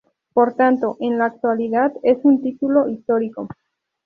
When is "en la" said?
0.99-1.25